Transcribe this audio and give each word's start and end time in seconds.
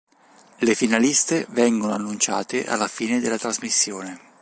Le 0.61 0.73
finaliste 0.73 1.45
vengono 1.51 1.93
annunciate 1.93 2.65
alla 2.65 2.87
fine 2.87 3.19
della 3.19 3.37
trasmissione. 3.37 4.19